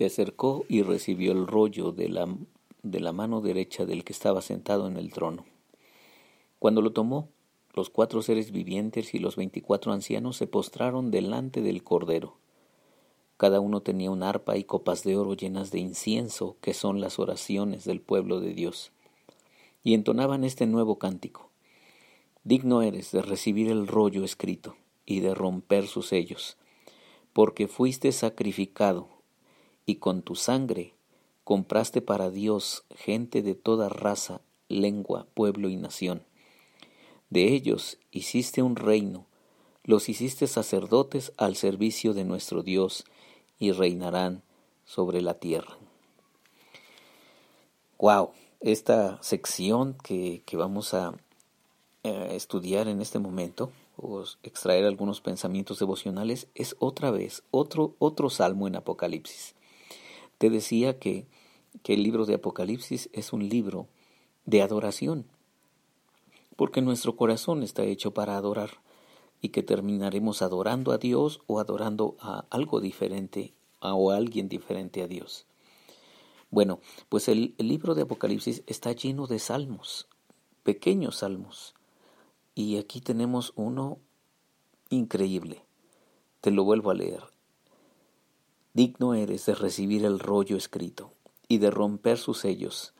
se 0.00 0.06
acercó 0.06 0.64
y 0.66 0.80
recibió 0.80 1.32
el 1.32 1.46
rollo 1.46 1.92
de 1.92 2.08
la, 2.08 2.26
de 2.82 3.00
la 3.00 3.12
mano 3.12 3.42
derecha 3.42 3.84
del 3.84 4.02
que 4.02 4.14
estaba 4.14 4.40
sentado 4.40 4.86
en 4.86 4.96
el 4.96 5.12
trono. 5.12 5.44
Cuando 6.58 6.80
lo 6.80 6.94
tomó, 6.94 7.28
los 7.74 7.90
cuatro 7.90 8.22
seres 8.22 8.50
vivientes 8.50 9.12
y 9.12 9.18
los 9.18 9.36
veinticuatro 9.36 9.92
ancianos 9.92 10.38
se 10.38 10.46
postraron 10.46 11.10
delante 11.10 11.60
del 11.60 11.84
Cordero. 11.84 12.38
Cada 13.36 13.60
uno 13.60 13.82
tenía 13.82 14.10
un 14.10 14.22
arpa 14.22 14.56
y 14.56 14.64
copas 14.64 15.04
de 15.04 15.18
oro 15.18 15.34
llenas 15.34 15.70
de 15.70 15.80
incienso, 15.80 16.56
que 16.62 16.72
son 16.72 17.02
las 17.02 17.18
oraciones 17.18 17.84
del 17.84 18.00
pueblo 18.00 18.40
de 18.40 18.54
Dios. 18.54 18.92
Y 19.84 19.92
entonaban 19.92 20.44
este 20.44 20.66
nuevo 20.66 20.98
cántico. 20.98 21.50
Digno 22.42 22.80
eres 22.80 23.12
de 23.12 23.20
recibir 23.20 23.70
el 23.70 23.86
rollo 23.86 24.24
escrito 24.24 24.76
y 25.04 25.20
de 25.20 25.34
romper 25.34 25.86
sus 25.86 26.06
sellos, 26.06 26.56
porque 27.34 27.68
fuiste 27.68 28.12
sacrificado, 28.12 29.19
y 29.90 29.96
con 29.96 30.22
tu 30.22 30.36
sangre 30.36 30.94
compraste 31.42 32.00
para 32.00 32.30
Dios 32.30 32.84
gente 32.94 33.42
de 33.42 33.56
toda 33.56 33.88
raza, 33.88 34.40
lengua, 34.68 35.26
pueblo 35.34 35.68
y 35.68 35.76
nación. 35.76 36.22
De 37.28 37.52
ellos 37.54 37.98
hiciste 38.12 38.62
un 38.62 38.76
reino, 38.76 39.26
los 39.82 40.08
hiciste 40.08 40.46
sacerdotes 40.46 41.32
al 41.36 41.56
servicio 41.56 42.14
de 42.14 42.24
nuestro 42.24 42.62
Dios, 42.62 43.04
y 43.58 43.72
reinarán 43.72 44.42
sobre 44.84 45.20
la 45.22 45.34
tierra. 45.34 45.76
Wow, 47.98 48.30
esta 48.60 49.20
sección 49.22 49.96
que, 50.04 50.42
que 50.46 50.56
vamos 50.56 50.94
a 50.94 51.14
eh, 52.04 52.28
estudiar 52.32 52.86
en 52.86 53.00
este 53.00 53.18
momento 53.18 53.72
o 53.96 54.24
extraer 54.44 54.84
algunos 54.86 55.20
pensamientos 55.20 55.80
devocionales 55.80 56.46
es 56.54 56.74
otra 56.78 57.10
vez 57.10 57.42
otro 57.50 57.94
otro 57.98 58.30
salmo 58.30 58.68
en 58.68 58.76
Apocalipsis. 58.76 59.54
Te 60.40 60.48
decía 60.48 60.98
que, 60.98 61.26
que 61.82 61.92
el 61.92 62.02
libro 62.02 62.24
de 62.24 62.36
Apocalipsis 62.36 63.10
es 63.12 63.34
un 63.34 63.46
libro 63.50 63.88
de 64.46 64.62
adoración, 64.62 65.26
porque 66.56 66.80
nuestro 66.80 67.14
corazón 67.14 67.62
está 67.62 67.82
hecho 67.82 68.14
para 68.14 68.38
adorar 68.38 68.70
y 69.42 69.50
que 69.50 69.62
terminaremos 69.62 70.40
adorando 70.40 70.92
a 70.92 70.96
Dios 70.96 71.42
o 71.46 71.60
adorando 71.60 72.16
a 72.20 72.46
algo 72.48 72.80
diferente 72.80 73.52
o 73.80 74.12
a 74.12 74.16
alguien 74.16 74.48
diferente 74.48 75.02
a 75.02 75.08
Dios. 75.08 75.44
Bueno, 76.50 76.80
pues 77.10 77.28
el, 77.28 77.54
el 77.58 77.68
libro 77.68 77.94
de 77.94 78.04
Apocalipsis 78.04 78.62
está 78.66 78.92
lleno 78.92 79.26
de 79.26 79.40
salmos, 79.40 80.08
pequeños 80.62 81.16
salmos, 81.16 81.74
y 82.54 82.78
aquí 82.78 83.02
tenemos 83.02 83.52
uno 83.56 83.98
increíble. 84.88 85.66
Te 86.40 86.50
lo 86.50 86.64
vuelvo 86.64 86.90
a 86.90 86.94
leer. 86.94 87.24
Digno 88.72 89.14
eres 89.14 89.46
de 89.46 89.54
recibir 89.54 90.04
el 90.04 90.18
rollo 90.18 90.56
escrito 90.56 91.12
y 91.48 91.58
de 91.58 91.70
romper 91.70 92.18
sus 92.18 92.38
sellos, 92.38 92.94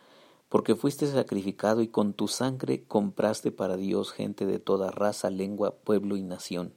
porque 0.49 0.75
fuiste 0.75 1.07
sacrificado 1.07 1.83
y 1.83 1.89
con 1.89 2.13
tu 2.13 2.29
sangre 2.29 2.85
compraste 2.85 3.53
para 3.53 3.77
Dios 3.77 4.13
gente 4.13 4.47
de 4.47 4.59
toda 4.59 4.91
raza, 4.91 5.31
lengua, 5.31 5.77
pueblo 5.77 6.17
y 6.17 6.23
nación. 6.23 6.75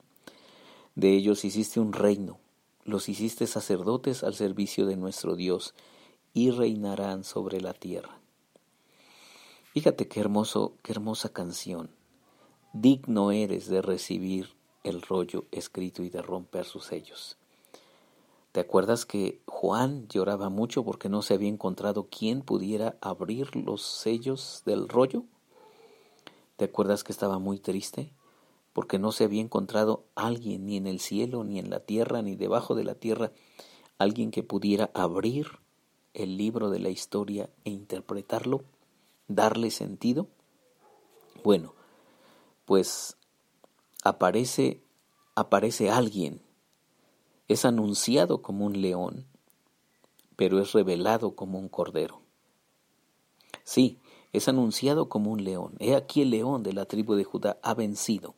De 0.96 1.14
ellos 1.14 1.44
hiciste 1.44 1.80
un 1.80 1.94
reino, 1.94 2.40
los 2.86 3.10
hiciste 3.10 3.48
sacerdotes 3.48 4.24
al 4.24 4.36
servicio 4.36 4.86
de 4.86 4.96
nuestro 4.96 5.36
Dios, 5.36 5.74
y 6.34 6.52
reinarán 6.52 7.24
sobre 7.24 7.62
la 7.62 7.74
tierra. 7.74 8.20
Fíjate 9.74 10.08
qué 10.08 10.20
hermoso, 10.20 10.74
qué 10.82 10.92
hermosa 10.92 11.30
canción 11.30 11.90
digno 12.74 13.32
eres 13.32 13.68
de 13.68 13.84
recibir 13.84 14.50
el 14.84 15.04
rollo 15.04 15.46
escrito 15.52 16.02
y 16.02 16.10
de 16.10 16.24
romper 16.24 16.66
sus 16.66 16.86
sellos. 16.86 17.38
¿Te 18.54 18.60
acuerdas 18.60 19.08
que 19.08 19.42
Juan 19.48 20.08
lloraba 20.10 20.50
mucho 20.50 20.86
porque 20.86 21.10
no 21.10 21.24
se 21.24 21.34
había 21.34 21.50
encontrado 21.50 22.08
quien 22.08 22.44
pudiera 22.44 23.00
abrir 23.02 23.56
los 23.56 23.82
sellos 23.82 24.62
del 24.64 24.88
rollo? 24.88 25.24
¿Te 26.58 26.66
acuerdas 26.66 27.04
que 27.04 27.12
estaba 27.12 27.40
muy 27.40 27.58
triste? 27.58 28.14
Porque 28.72 29.00
no 29.00 29.12
se 29.12 29.24
había 29.24 29.42
encontrado 29.42 30.06
alguien 30.14 30.68
ni 30.68 30.78
en 30.78 30.86
el 30.86 31.00
cielo, 31.00 31.44
ni 31.44 31.58
en 31.58 31.72
la 31.72 31.80
tierra, 31.80 32.22
ni 32.22 32.36
debajo 32.36 32.76
de 32.76 32.84
la 32.84 32.94
tierra, 32.94 33.32
alguien 33.98 34.30
que 34.30 34.44
pudiera 34.44 34.92
abrir 34.94 35.48
el 36.14 36.38
libro 36.38 36.70
de 36.70 36.78
la 36.78 36.90
historia 36.90 37.50
e 37.66 37.72
interpretarlo, 37.72 38.66
darle 39.28 39.72
sentido. 39.72 40.28
Bueno, 41.44 41.74
pues 42.66 43.18
aparece, 44.04 44.84
aparece 45.34 45.90
alguien, 45.90 46.44
es 47.48 47.66
anunciado 47.66 48.42
como 48.42 48.66
un 48.66 48.82
león, 48.82 49.26
pero 50.36 50.60
es 50.60 50.72
revelado 50.72 51.36
como 51.36 51.60
un 51.60 51.70
cordero. 51.70 52.22
Sí, 53.64 54.00
es 54.32 54.48
anunciado 54.48 55.10
como 55.10 55.32
un 55.32 55.44
león. 55.44 55.76
He 55.80 55.96
aquí 55.96 56.22
el 56.22 56.32
león 56.32 56.64
de 56.64 56.74
la 56.74 56.86
tribu 56.86 57.16
de 57.16 57.24
Judá 57.24 57.58
ha 57.62 57.74
vencido. 57.74 58.34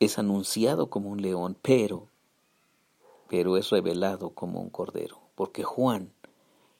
Es 0.00 0.18
anunciado 0.18 0.90
como 0.90 1.10
un 1.10 1.22
león, 1.22 1.56
pero, 1.62 2.08
pero 3.28 3.56
es 3.56 3.70
revelado 3.70 4.30
como 4.30 4.60
un 4.60 4.70
cordero. 4.70 5.20
Porque 5.34 5.62
Juan, 5.62 6.12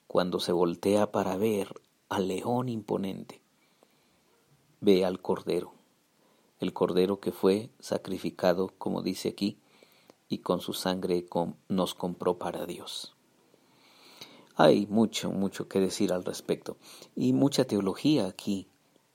cuando 0.06 0.40
se 0.40 0.52
voltea 0.52 1.12
para 1.12 1.36
ver 1.36 1.80
al 2.08 2.28
león 2.28 2.68
imponente, 2.68 3.40
ve 4.80 5.04
al 5.04 5.22
Cordero, 5.22 5.72
el 6.58 6.72
Cordero 6.72 7.20
que 7.20 7.32
fue 7.32 7.70
sacrificado, 7.78 8.72
como 8.76 9.00
dice 9.00 9.28
aquí, 9.30 9.58
y 10.32 10.38
con 10.38 10.62
su 10.62 10.72
sangre 10.72 11.26
nos 11.68 11.94
compró 11.94 12.38
para 12.38 12.64
Dios. 12.64 13.14
Hay 14.56 14.86
mucho, 14.86 15.30
mucho 15.30 15.68
que 15.68 15.78
decir 15.78 16.10
al 16.10 16.24
respecto, 16.24 16.78
y 17.14 17.34
mucha 17.34 17.66
teología 17.66 18.26
aquí, 18.26 18.66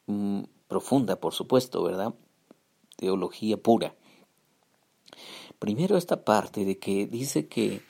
mm, 0.05 0.43
profunda, 0.67 1.19
por 1.19 1.33
supuesto, 1.33 1.81
¿verdad? 1.81 2.13
Teología 2.97 3.57
pura. 3.57 3.95
Primero 5.57 5.97
esta 5.97 6.23
parte 6.23 6.65
de 6.65 6.77
que 6.77 7.07
dice 7.07 7.47
que, 7.47 7.81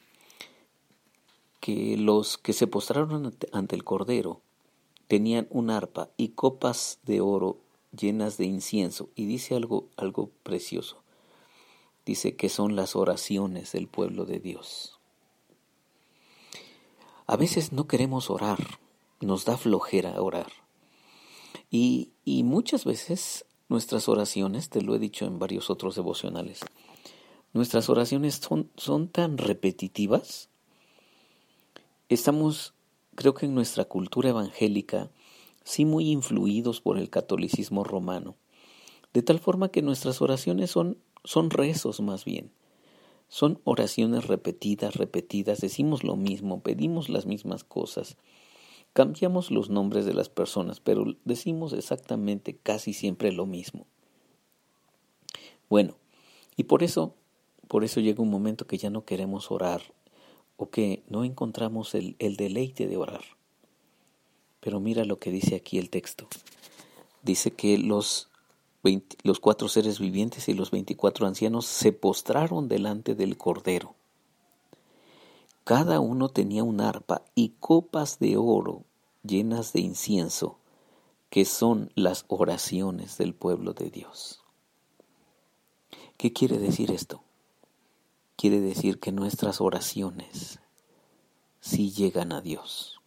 que 1.60 1.98
los 1.98 2.38
que 2.38 2.54
se 2.54 2.66
postraron 2.66 3.36
ante 3.52 3.76
el 3.76 3.84
Cordero 3.84 4.42
tenían 5.10 5.48
un 5.50 5.70
arpa 5.70 6.12
y 6.16 6.30
copas 6.30 7.00
de 7.04 7.20
oro 7.20 7.58
llenas 7.92 8.38
de 8.38 8.46
incienso. 8.46 9.10
Y 9.16 9.26
dice 9.26 9.56
algo, 9.56 9.90
algo 9.98 10.32
precioso. 10.44 11.04
Dice 12.08 12.38
que 12.38 12.48
son 12.48 12.78
las 12.78 12.96
oraciones 12.96 13.74
del 13.74 13.90
pueblo 13.90 14.24
de 14.24 14.40
Dios. 14.40 14.98
A 17.26 17.36
veces 17.36 17.74
no 17.74 17.86
queremos 17.86 18.30
orar, 18.30 18.80
nos 19.20 19.44
da 19.44 19.58
flojera 19.58 20.22
orar. 20.22 20.48
Y, 21.70 22.14
y 22.24 22.44
muchas 22.44 22.86
veces 22.86 23.46
nuestras 23.68 24.08
oraciones, 24.08 24.70
te 24.70 24.82
lo 24.82 24.96
he 24.96 25.00
dicho 25.00 25.26
en 25.26 25.38
varios 25.38 25.70
otros 25.70 25.96
devocionales, 25.96 26.62
nuestras 27.52 27.90
oraciones 27.90 28.36
son, 28.36 28.72
son 28.78 29.10
tan 29.10 29.38
repetitivas. 29.38 30.50
Estamos, 32.08 32.74
creo 33.16 33.34
que 33.34 33.48
en 33.48 33.54
nuestra 33.54 33.84
cultura 33.84 34.30
evangélica, 34.30 35.12
sí 35.66 35.84
muy 35.84 36.10
influidos 36.10 36.80
por 36.80 36.98
el 37.00 37.10
catolicismo 37.10 37.84
romano, 37.84 38.38
de 39.12 39.24
tal 39.24 39.40
forma 39.40 39.72
que 39.72 39.82
nuestras 39.82 40.22
oraciones 40.22 40.72
son, 40.72 41.00
son 41.28 41.50
rezos 41.50 42.00
más 42.00 42.24
bien. 42.24 42.52
Son 43.28 43.60
oraciones 43.66 44.28
repetidas, 44.28 44.96
repetidas, 44.96 45.60
decimos 45.60 46.06
lo 46.06 46.16
mismo, 46.16 46.62
pedimos 46.62 47.10
las 47.10 47.26
mismas 47.26 47.66
cosas, 47.66 48.16
cambiamos 48.94 49.52
los 49.52 49.70
nombres 49.70 50.06
de 50.06 50.14
las 50.14 50.30
personas, 50.30 50.80
pero 50.80 51.18
decimos 51.26 51.74
exactamente 51.74 52.56
casi 52.56 52.94
siempre 52.94 53.34
lo 53.34 53.46
mismo. 53.46 53.88
Bueno, 55.70 55.98
y 56.56 56.64
por 56.64 56.82
eso, 56.82 57.14
por 57.68 57.84
eso 57.84 58.00
llega 58.00 58.24
un 58.24 58.32
momento 58.32 58.66
que 58.66 58.78
ya 58.78 58.90
no 58.90 59.04
queremos 59.04 59.52
orar 59.52 59.82
o 60.56 60.70
que 60.70 61.04
no 61.10 61.26
encontramos 61.26 61.94
el, 61.94 62.16
el 62.20 62.38
deleite 62.38 62.88
de 62.88 62.96
orar. 62.96 63.26
Pero 64.62 64.80
mira 64.80 65.04
lo 65.04 65.20
que 65.20 65.32
dice 65.32 65.56
aquí 65.56 65.78
el 65.78 65.90
texto. 65.90 66.30
Dice 67.22 67.52
que 67.52 67.78
los, 67.78 68.30
los 69.24 69.40
cuatro 69.40 69.70
seres 69.70 70.00
vivientes 70.00 70.48
y 70.50 70.54
los 70.54 70.72
veinticuatro 70.72 71.28
ancianos 71.28 71.66
se 71.66 71.92
postraron 71.92 72.68
delante 72.68 73.16
del 73.16 73.38
Cordero. 73.38 73.96
Cada 75.64 76.00
uno 76.00 76.30
tenía 76.30 76.64
un 76.64 76.80
arpa 76.80 77.24
y 77.36 77.50
copas 77.60 78.20
de 78.20 78.38
oro 78.38 78.84
llenas 79.24 79.74
de 79.74 79.82
incienso, 79.82 80.58
que 81.30 81.44
son 81.44 81.92
las 81.96 82.26
oraciones 82.30 83.18
del 83.18 83.34
pueblo 83.34 83.74
de 83.74 83.90
Dios. 83.90 84.42
¿Qué 86.16 86.32
quiere 86.32 86.58
decir 86.58 86.92
esto? 86.92 87.22
Quiere 88.38 88.62
decir 88.62 89.00
que 89.00 89.12
nuestras 89.12 89.62
oraciones 89.62 90.60
sí 91.60 91.92
llegan 91.92 92.32
a 92.32 92.42
Dios 92.42 93.02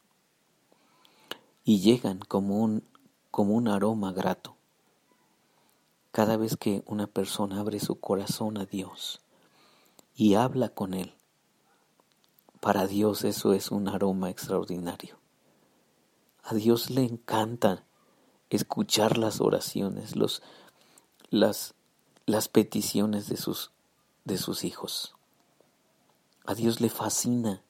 y 1.64 1.80
llegan 1.80 2.18
como 2.18 2.58
un, 2.58 2.84
como 3.30 3.54
un 3.54 3.68
aroma 3.68 4.12
grato. 4.12 4.56
Cada 6.12 6.36
vez 6.36 6.56
que 6.56 6.82
una 6.86 7.06
persona 7.06 7.60
abre 7.60 7.78
su 7.78 8.00
corazón 8.00 8.58
a 8.58 8.66
Dios 8.66 9.20
y 10.14 10.34
habla 10.34 10.68
con 10.68 10.94
Él, 10.94 11.14
para 12.60 12.86
Dios 12.86 13.24
eso 13.24 13.54
es 13.54 13.70
un 13.70 13.88
aroma 13.88 14.28
extraordinario. 14.28 15.18
A 16.42 16.54
Dios 16.54 16.90
le 16.90 17.04
encanta 17.04 17.84
escuchar 18.50 19.16
las 19.16 19.40
oraciones, 19.40 20.16
los, 20.16 20.42
las, 21.30 21.74
las 22.26 22.48
peticiones 22.48 23.28
de 23.28 23.36
sus, 23.36 23.70
de 24.24 24.36
sus 24.36 24.64
hijos. 24.64 25.14
A 26.44 26.54
Dios 26.54 26.80
le 26.80 26.90
fascina 26.90 27.62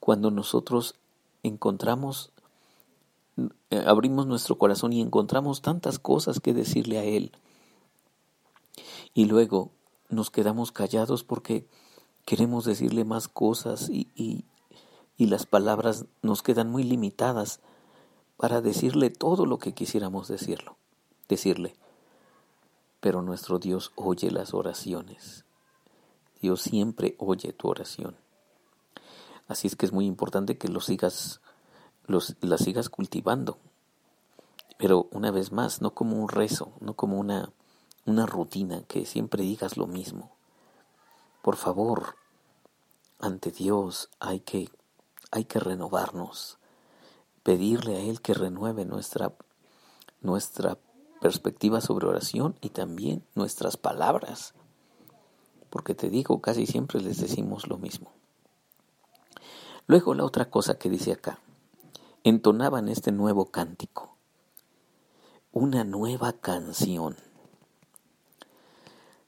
cuando 0.00 0.32
nosotros 0.32 0.96
encontramos, 1.44 2.32
eh, 3.70 3.84
abrimos 3.86 4.26
nuestro 4.26 4.58
corazón 4.58 4.92
y 4.92 5.00
encontramos 5.00 5.62
tantas 5.62 6.00
cosas 6.00 6.40
que 6.40 6.52
decirle 6.52 6.98
a 6.98 7.04
Él. 7.04 7.32
Y 9.14 9.26
luego 9.26 9.70
nos 10.08 10.30
quedamos 10.30 10.72
callados 10.72 11.24
porque 11.24 11.66
queremos 12.24 12.64
decirle 12.64 13.04
más 13.04 13.28
cosas 13.28 13.88
y, 13.88 14.10
y, 14.14 14.44
las 15.18 15.46
palabras 15.46 16.06
nos 16.20 16.42
quedan 16.42 16.68
muy 16.68 16.82
limitadas 16.82 17.60
para 18.36 18.60
decirle 18.60 19.08
todo 19.08 19.46
lo 19.46 19.58
que 19.58 19.72
quisiéramos 19.72 20.26
decirlo, 20.26 20.76
decirle. 21.28 21.76
Pero 22.98 23.22
nuestro 23.22 23.60
Dios 23.60 23.92
oye 23.94 24.32
las 24.32 24.52
oraciones. 24.52 25.44
Dios 26.40 26.62
siempre 26.62 27.14
oye 27.18 27.52
tu 27.52 27.68
oración. 27.68 28.16
Así 29.46 29.68
es 29.68 29.76
que 29.76 29.86
es 29.86 29.92
muy 29.92 30.06
importante 30.06 30.58
que 30.58 30.66
los 30.66 30.86
sigas, 30.86 31.40
los, 32.06 32.34
las 32.40 32.62
sigas 32.64 32.88
cultivando. 32.88 33.58
Pero 34.76 35.06
una 35.12 35.30
vez 35.30 35.52
más, 35.52 35.80
no 35.80 35.94
como 35.94 36.20
un 36.20 36.28
rezo, 36.28 36.72
no 36.80 36.94
como 36.94 37.20
una, 37.20 37.52
una 38.04 38.26
rutina, 38.26 38.82
que 38.84 39.06
siempre 39.06 39.42
digas 39.42 39.76
lo 39.76 39.86
mismo. 39.86 40.32
Por 41.42 41.56
favor, 41.56 42.16
ante 43.18 43.50
Dios 43.50 44.10
hay 44.20 44.40
que, 44.40 44.68
hay 45.30 45.44
que 45.44 45.60
renovarnos, 45.60 46.58
pedirle 47.42 47.96
a 47.96 48.00
Él 48.00 48.20
que 48.20 48.34
renueve 48.34 48.84
nuestra, 48.84 49.32
nuestra 50.20 50.78
perspectiva 51.20 51.80
sobre 51.80 52.08
oración 52.08 52.56
y 52.60 52.70
también 52.70 53.24
nuestras 53.34 53.76
palabras. 53.76 54.54
Porque 55.70 55.94
te 55.94 56.10
digo, 56.10 56.40
casi 56.40 56.66
siempre 56.66 57.00
les 57.00 57.18
decimos 57.20 57.68
lo 57.68 57.78
mismo. 57.78 58.12
Luego 59.86 60.14
la 60.14 60.24
otra 60.24 60.50
cosa 60.50 60.78
que 60.78 60.90
dice 60.90 61.12
acá, 61.12 61.38
entonaban 62.24 62.88
este 62.88 63.12
nuevo 63.12 63.46
cántico, 63.50 64.16
una 65.52 65.84
nueva 65.84 66.32
canción. 66.32 67.16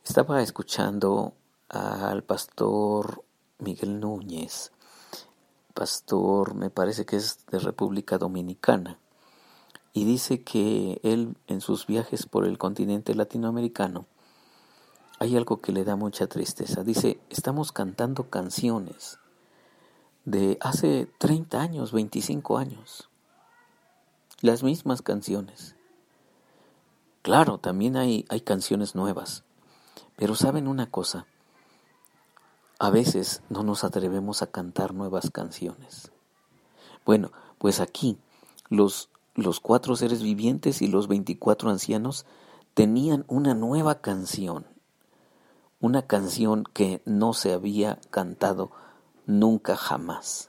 Estaba 0.04 0.42
escuchando 0.42 1.32
al 1.70 2.22
pastor 2.24 3.24
Miguel 3.58 4.00
Núñez, 4.00 4.70
pastor 5.72 6.54
me 6.54 6.68
parece 6.68 7.06
que 7.06 7.16
es 7.16 7.46
de 7.46 7.58
República 7.58 8.18
Dominicana, 8.18 8.98
y 9.94 10.04
dice 10.04 10.42
que 10.42 11.00
él 11.04 11.36
en 11.46 11.62
sus 11.62 11.86
viajes 11.86 12.26
por 12.26 12.44
el 12.44 12.58
continente 12.58 13.14
latinoamericano 13.14 14.04
hay 15.20 15.38
algo 15.38 15.62
que 15.62 15.72
le 15.72 15.84
da 15.84 15.96
mucha 15.96 16.26
tristeza. 16.26 16.84
Dice, 16.84 17.18
estamos 17.30 17.72
cantando 17.72 18.28
canciones 18.28 19.18
de 20.26 20.58
hace 20.60 21.08
30 21.16 21.62
años, 21.62 21.92
25 21.92 22.58
años. 22.58 23.08
Las 24.42 24.62
mismas 24.62 25.00
canciones. 25.00 25.76
Claro, 27.22 27.56
también 27.56 27.96
hay, 27.96 28.26
hay 28.28 28.42
canciones 28.42 28.94
nuevas. 28.94 29.44
Pero 30.16 30.34
saben 30.34 30.68
una 30.68 30.90
cosa, 30.90 31.26
a 32.78 32.90
veces 32.90 33.42
no 33.48 33.62
nos 33.62 33.84
atrevemos 33.84 34.42
a 34.42 34.46
cantar 34.46 34.94
nuevas 34.94 35.30
canciones. 35.30 36.12
Bueno, 37.04 37.32
pues 37.58 37.80
aquí 37.80 38.18
los, 38.68 39.10
los 39.34 39.60
cuatro 39.60 39.96
seres 39.96 40.22
vivientes 40.22 40.82
y 40.82 40.86
los 40.86 41.08
veinticuatro 41.08 41.70
ancianos 41.70 42.26
tenían 42.74 43.24
una 43.28 43.54
nueva 43.54 44.00
canción, 44.00 44.66
una 45.80 46.02
canción 46.02 46.64
que 46.72 47.02
no 47.04 47.32
se 47.32 47.52
había 47.52 48.00
cantado 48.10 48.70
nunca 49.26 49.76
jamás. 49.76 50.48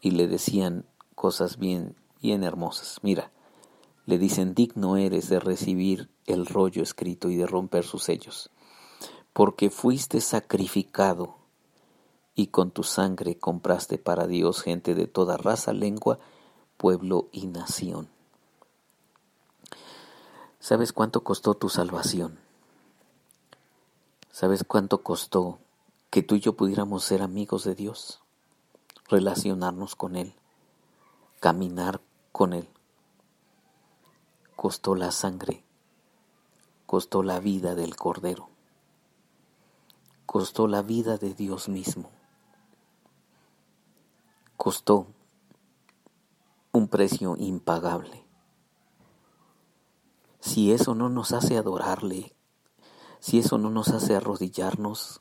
Y 0.00 0.12
le 0.12 0.28
decían 0.28 0.84
cosas 1.14 1.58
bien, 1.58 1.96
bien 2.22 2.42
hermosas. 2.44 2.98
Mira, 3.02 3.30
le 4.04 4.18
dicen, 4.18 4.54
digno 4.54 4.96
eres 4.96 5.28
de 5.28 5.40
recibir 5.40 6.08
el 6.26 6.46
rollo 6.46 6.82
escrito 6.82 7.30
y 7.30 7.36
de 7.36 7.46
romper 7.46 7.84
sus 7.84 8.04
sellos, 8.04 8.50
porque 9.32 9.70
fuiste 9.70 10.20
sacrificado 10.20 11.36
y 12.34 12.48
con 12.48 12.70
tu 12.70 12.82
sangre 12.82 13.38
compraste 13.38 13.98
para 13.98 14.26
Dios 14.26 14.62
gente 14.62 14.94
de 14.94 15.06
toda 15.06 15.36
raza, 15.36 15.72
lengua, 15.72 16.18
pueblo 16.76 17.28
y 17.32 17.46
nación. 17.46 18.08
¿Sabes 20.58 20.92
cuánto 20.92 21.22
costó 21.22 21.54
tu 21.54 21.68
salvación? 21.68 22.38
¿Sabes 24.30 24.64
cuánto 24.64 25.02
costó 25.02 25.58
que 26.16 26.22
tú 26.22 26.36
y 26.36 26.40
yo 26.40 26.56
pudiéramos 26.56 27.04
ser 27.04 27.20
amigos 27.20 27.64
de 27.64 27.74
Dios, 27.74 28.20
relacionarnos 29.08 29.96
con 29.96 30.16
Él, 30.16 30.34
caminar 31.40 32.00
con 32.32 32.54
Él. 32.54 32.66
Costó 34.54 34.94
la 34.94 35.10
sangre, 35.10 35.62
costó 36.86 37.22
la 37.22 37.40
vida 37.40 37.74
del 37.74 37.96
Cordero, 37.96 38.48
costó 40.24 40.66
la 40.68 40.82
vida 40.82 41.18
de 41.18 41.34
Dios 41.34 41.68
mismo, 41.68 42.10
costó 44.56 45.06
un 46.72 46.88
precio 46.88 47.36
impagable. 47.36 48.24
Si 50.40 50.72
eso 50.72 50.94
no 50.94 51.08
nos 51.08 51.32
hace 51.32 51.58
adorarle, 51.58 52.34
si 53.20 53.38
eso 53.38 53.58
no 53.58 53.70
nos 53.70 53.88
hace 53.88 54.14
arrodillarnos 54.14 55.20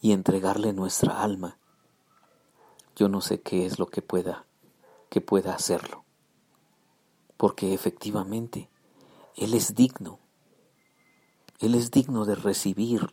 y 0.00 0.12
entregarle 0.12 0.72
nuestra 0.72 1.22
alma, 1.22 1.58
yo 2.96 3.08
no 3.08 3.20
sé 3.20 3.40
qué 3.40 3.66
es 3.66 3.78
lo 3.78 3.86
que 3.86 4.02
pueda 4.02 4.48
que 5.08 5.20
pueda 5.20 5.54
hacerlo. 5.54 6.04
Porque 7.36 7.74
efectivamente 7.74 8.68
él 9.36 9.54
es 9.54 9.74
digno. 9.74 10.18
Él 11.60 11.74
es 11.74 11.90
digno 11.90 12.24
de 12.24 12.34
recibir 12.34 13.12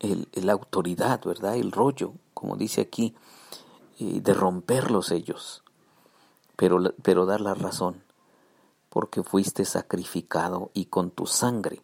la 0.00 0.52
autoridad, 0.52 1.20
¿verdad? 1.24 1.56
El 1.56 1.72
rollo, 1.72 2.14
como 2.34 2.56
dice 2.56 2.80
aquí, 2.80 3.14
eh, 3.98 4.20
de 4.20 4.34
romper 4.34 4.90
los 4.90 5.06
sellos, 5.06 5.62
pero, 6.56 6.94
pero 7.02 7.24
dar 7.24 7.40
la 7.40 7.54
razón, 7.54 8.02
porque 8.88 9.22
fuiste 9.22 9.64
sacrificado 9.64 10.70
y 10.74 10.86
con 10.86 11.10
tu 11.10 11.26
sangre 11.26 11.82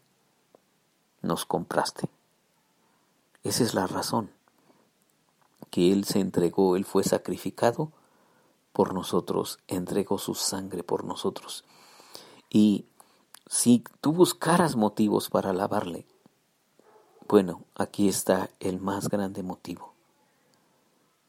nos 1.23 1.47
compraste. 1.47 2.09
Esa 3.45 3.63
es 3.63 3.75
la 3.75 3.87
razón, 3.87 4.31
que 5.71 5.93
Él 5.93 6.05
se 6.05 6.21
entregó, 6.21 6.77
Él 6.77 6.85
fue 6.85 7.05
sacrificado 7.05 7.93
por 8.73 8.95
nosotros, 8.95 9.59
entregó 9.69 10.19
su 10.19 10.35
sangre 10.35 10.83
por 10.83 11.05
nosotros. 11.05 11.65
Y 12.51 12.85
si 13.49 13.83
tú 14.01 14.13
buscaras 14.13 14.77
motivos 14.77 15.31
para 15.31 15.51
alabarle, 15.51 16.07
bueno, 17.29 17.65
aquí 17.75 18.09
está 18.09 18.51
el 18.61 18.81
más 18.81 19.09
grande 19.09 19.43
motivo, 19.43 19.95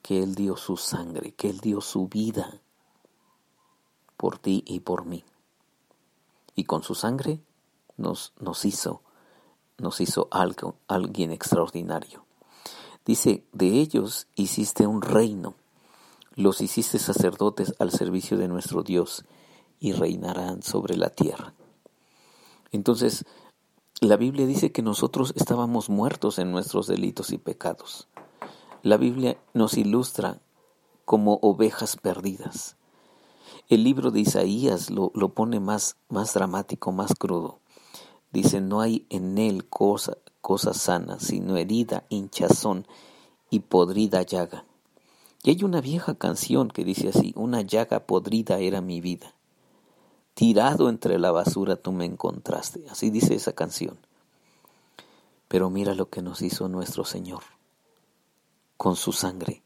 que 0.02 0.22
Él 0.22 0.36
dio 0.36 0.56
su 0.56 0.78
sangre, 0.78 1.34
que 1.34 1.50
Él 1.50 1.60
dio 1.60 1.82
su 1.82 2.08
vida 2.08 2.62
por 4.18 4.38
ti 4.38 4.64
y 4.68 4.82
por 4.82 5.06
mí. 5.06 5.24
Y 6.56 6.66
con 6.66 6.84
su 6.84 6.94
sangre 6.94 7.40
nos, 7.98 8.34
nos 8.40 8.66
hizo 8.66 9.02
nos 9.80 10.02
hizo 10.02 10.28
algo, 10.32 10.76
alguien 10.88 11.32
extraordinario. 11.32 12.26
Dice, 13.06 13.46
de 13.54 13.80
ellos 13.80 14.28
hiciste 14.36 14.86
un 14.86 15.02
reino, 15.02 15.56
los 16.36 16.62
hiciste 16.62 17.00
sacerdotes 17.00 17.74
al 17.80 17.92
servicio 17.92 18.38
de 18.38 18.48
nuestro 18.48 18.84
Dios 18.84 19.26
y 19.80 19.94
reinarán 19.94 20.62
sobre 20.62 20.96
la 20.96 21.10
tierra. 21.10 21.54
Entonces, 22.72 23.26
la 24.02 24.16
Biblia 24.16 24.46
dice 24.46 24.72
que 24.72 24.82
nosotros 24.82 25.34
estábamos 25.36 25.90
muertos 25.90 26.40
en 26.40 26.52
nuestros 26.52 26.88
delitos 26.88 27.32
y 27.32 27.38
pecados. 27.38 28.08
La 28.82 28.98
Biblia 28.98 29.38
nos 29.54 29.78
ilustra 29.78 30.40
como 31.04 31.40
ovejas 31.42 31.98
perdidas. 31.98 32.78
El 33.68 33.84
libro 33.84 34.12
de 34.12 34.22
Isaías 34.22 34.90
lo, 34.90 35.12
lo 35.16 35.34
pone 35.34 35.60
más, 35.60 35.98
más 36.08 36.34
dramático, 36.34 36.92
más 36.92 37.14
crudo. 37.14 37.60
Dice, 38.32 38.62
no 38.62 38.80
hay 38.80 39.06
en 39.10 39.38
él 39.38 39.68
cosa, 39.68 40.18
cosa 40.40 40.74
sana, 40.74 41.20
sino 41.20 41.58
herida, 41.58 42.06
hinchazón 42.10 42.88
y 43.50 43.62
podrida 43.62 44.22
llaga. 44.22 44.66
Y 45.44 45.52
hay 45.52 45.64
una 45.64 45.82
vieja 45.82 46.16
canción 46.16 46.70
que 46.70 46.84
dice 46.84 47.10
así, 47.10 47.34
una 47.36 47.62
llaga 47.62 48.06
podrida 48.06 48.60
era 48.60 48.82
mi 48.82 49.02
vida. 49.02 49.36
Tirado 50.34 50.90
entre 50.90 51.20
la 51.20 51.32
basura 51.32 51.76
tú 51.76 51.92
me 51.92 52.06
encontraste. 52.06 52.86
Así 52.90 53.10
dice 53.10 53.36
esa 53.36 53.54
canción. 53.54 53.98
Pero 55.48 55.70
mira 55.70 55.94
lo 55.96 56.10
que 56.10 56.22
nos 56.22 56.42
hizo 56.42 56.68
nuestro 56.70 57.06
Señor. 57.06 57.44
con 58.78 58.96
su 58.96 59.12
sangre, 59.12 59.62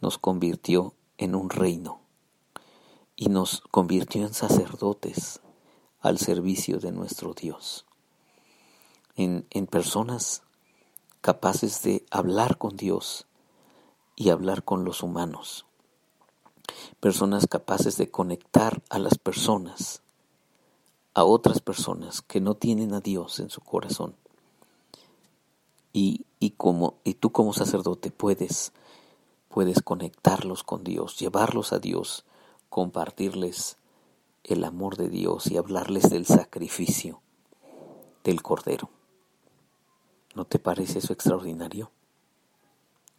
nos 0.00 0.16
convirtió 0.16 0.94
en 1.18 1.34
un 1.34 1.50
reino 1.50 2.00
y 3.16 3.28
nos 3.28 3.60
convirtió 3.70 4.24
en 4.24 4.32
sacerdotes 4.32 5.40
al 6.00 6.18
servicio 6.18 6.78
de 6.78 6.90
nuestro 6.90 7.34
Dios, 7.34 7.84
en, 9.14 9.46
en 9.50 9.66
personas 9.66 10.42
capaces 11.20 11.82
de 11.82 12.04
hablar 12.10 12.56
con 12.56 12.76
Dios 12.76 13.26
y 14.16 14.30
hablar 14.30 14.64
con 14.64 14.84
los 14.84 15.02
humanos, 15.02 15.66
personas 17.00 17.46
capaces 17.46 17.96
de 17.96 18.10
conectar 18.10 18.82
a 18.88 18.98
las 18.98 19.18
personas, 19.18 20.02
a 21.14 21.24
otras 21.24 21.60
personas 21.60 22.22
que 22.22 22.40
no 22.40 22.54
tienen 22.54 22.94
a 22.94 23.00
Dios 23.00 23.40
en 23.40 23.50
su 23.50 23.60
corazón. 23.60 24.14
Y, 25.92 26.24
y, 26.40 26.50
como, 26.50 26.94
y 27.04 27.14
tú 27.14 27.30
como 27.30 27.52
sacerdote 27.52 28.10
puedes, 28.10 28.72
puedes 29.48 29.82
conectarlos 29.82 30.64
con 30.64 30.82
Dios, 30.82 31.18
llevarlos 31.18 31.72
a 31.72 31.78
Dios, 31.78 32.24
compartirles 32.68 33.76
el 34.42 34.64
amor 34.64 34.96
de 34.96 35.08
Dios 35.08 35.46
y 35.50 35.56
hablarles 35.56 36.10
del 36.10 36.26
sacrificio 36.26 37.20
del 38.24 38.42
Cordero. 38.42 38.90
¿No 40.34 40.44
te 40.44 40.58
parece 40.58 40.98
eso 40.98 41.12
extraordinario? 41.12 41.92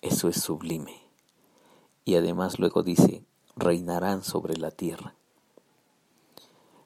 Eso 0.02 0.28
es 0.28 0.42
sublime. 0.42 1.02
Y 2.04 2.16
además 2.16 2.60
luego 2.60 2.84
dice, 2.84 3.24
reinarán 3.56 4.24
sobre 4.24 4.58
la 4.58 4.72
tierra. 4.72 5.16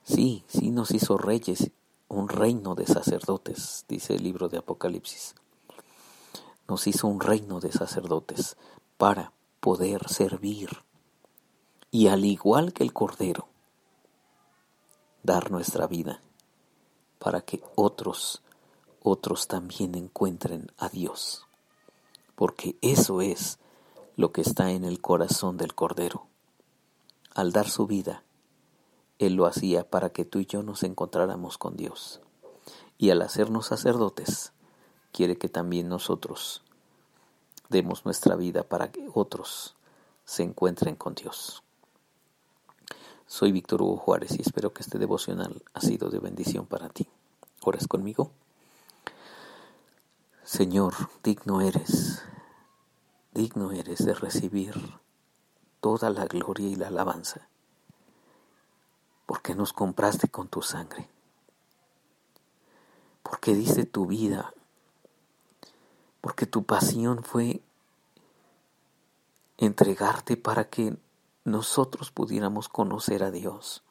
Sí, 0.04 0.44
sí 0.48 0.72
nos 0.72 0.92
hizo 0.92 1.18
reyes, 1.18 1.72
un 2.08 2.30
reino 2.30 2.76
de 2.76 2.88
sacerdotes, 2.88 3.86
dice 3.88 4.16
el 4.16 4.24
libro 4.24 4.50
de 4.50 4.58
Apocalipsis. 4.58 5.36
Nos 6.68 6.88
hizo 6.88 7.08
un 7.08 7.20
reino 7.20 7.60
de 7.60 7.72
sacerdotes 7.72 8.58
para 8.98 9.34
poder 9.60 10.08
servir 10.10 10.70
y 11.92 12.08
al 12.08 12.26
igual 12.26 12.74
que 12.74 12.84
el 12.84 12.94
Cordero, 12.94 13.48
dar 15.24 15.52
nuestra 15.52 15.88
vida 15.88 16.22
para 17.18 17.42
que 17.42 17.62
otros, 17.76 18.42
otros 19.02 19.48
también 19.48 19.96
encuentren 19.96 20.72
a 20.78 20.90
Dios. 20.90 21.46
Porque 22.36 22.78
eso 22.82 23.22
es 23.22 23.60
lo 24.16 24.32
que 24.32 24.42
está 24.42 24.72
en 24.72 24.86
el 24.86 25.02
corazón 25.02 25.58
del 25.58 25.76
Cordero. 25.76 26.29
Al 27.40 27.54
dar 27.54 27.70
su 27.70 27.88
vida, 27.88 28.26
Él 29.18 29.36
lo 29.36 29.46
hacía 29.46 29.90
para 29.90 30.10
que 30.10 30.26
tú 30.26 30.40
y 30.40 30.46
yo 30.46 30.62
nos 30.62 30.84
encontráramos 30.84 31.58
con 31.58 31.78
Dios. 31.78 32.20
Y 32.98 33.12
al 33.12 33.22
hacernos 33.22 33.68
sacerdotes, 33.68 34.52
quiere 35.14 35.38
que 35.38 35.48
también 35.48 35.88
nosotros 35.88 36.64
demos 37.70 38.04
nuestra 38.04 38.36
vida 38.36 38.64
para 38.64 38.92
que 38.92 39.08
otros 39.14 39.78
se 40.26 40.44
encuentren 40.44 40.98
con 40.98 41.16
Dios. 41.16 41.64
Soy 43.26 43.54
Víctor 43.54 43.84
Hugo 43.84 43.96
Juárez 43.96 44.38
y 44.38 44.42
espero 44.42 44.74
que 44.74 44.82
este 44.82 45.00
devocional 45.00 45.64
ha 45.74 45.80
sido 45.80 46.10
de 46.10 46.20
bendición 46.20 46.66
para 46.66 46.90
ti. 46.90 47.08
¿Oras 47.62 47.88
conmigo? 47.88 48.32
Señor, 50.44 50.94
digno 51.24 51.62
eres, 51.62 52.22
digno 53.34 53.72
eres 53.72 54.06
de 54.06 54.14
recibir 54.14 54.76
toda 55.80 56.10
la 56.10 56.26
gloria 56.26 56.68
y 56.68 56.76
la 56.76 56.88
alabanza, 56.88 57.48
porque 59.26 59.56
nos 59.56 59.74
compraste 59.74 60.28
con 60.28 60.48
tu 60.48 60.62
sangre, 60.62 61.10
porque 63.24 63.54
diste 63.54 63.86
tu 63.86 64.06
vida, 64.06 64.54
porque 66.22 66.46
tu 66.46 66.64
pasión 66.64 67.24
fue 67.24 67.62
entregarte 69.58 70.38
para 70.38 70.70
que 70.70 70.98
nosotros 71.44 72.12
pudiéramos 72.12 72.70
conocer 72.70 73.24
a 73.24 73.32
Dios. 73.32 73.84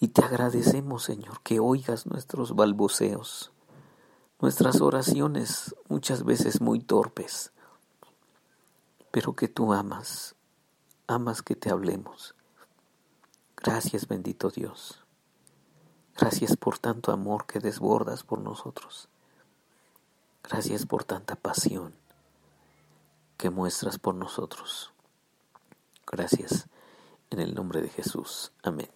Y 0.00 0.08
te 0.08 0.22
agradecemos, 0.22 1.04
Señor, 1.04 1.40
que 1.42 1.60
oigas 1.60 2.06
nuestros 2.06 2.54
balbuceos, 2.54 3.52
nuestras 4.40 4.80
oraciones 4.80 5.74
muchas 5.88 6.24
veces 6.24 6.60
muy 6.60 6.80
torpes, 6.80 7.53
pero 9.14 9.36
que 9.36 9.46
tú 9.46 9.72
amas, 9.72 10.34
amas 11.06 11.40
que 11.40 11.54
te 11.54 11.70
hablemos. 11.70 12.34
Gracias, 13.56 14.08
bendito 14.08 14.50
Dios. 14.50 15.04
Gracias 16.16 16.56
por 16.56 16.80
tanto 16.80 17.12
amor 17.12 17.46
que 17.46 17.60
desbordas 17.60 18.24
por 18.24 18.40
nosotros. 18.40 19.08
Gracias 20.42 20.84
por 20.84 21.04
tanta 21.04 21.36
pasión 21.36 21.94
que 23.36 23.50
muestras 23.50 24.00
por 24.00 24.16
nosotros. 24.16 24.92
Gracias 26.10 26.66
en 27.30 27.38
el 27.38 27.54
nombre 27.54 27.82
de 27.82 27.90
Jesús. 27.90 28.50
Amén. 28.64 28.90